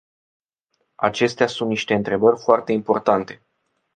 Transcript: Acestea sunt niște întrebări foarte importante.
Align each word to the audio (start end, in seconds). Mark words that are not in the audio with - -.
Acestea 0.95 1.47
sunt 1.47 1.69
niște 1.69 1.93
întrebări 1.93 2.39
foarte 2.41 2.71
importante. 2.71 3.45